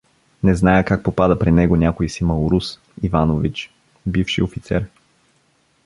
Не 0.43 0.55
зная 0.55 0.83
как 0.83 1.03
попада 1.03 1.35
при 1.37 1.51
него 1.51 1.75
някой 1.75 2.09
си 2.09 2.23
малорус, 2.23 2.79
Иванович, 3.03 3.71
бивши 4.05 4.43
офицер. 4.43 4.85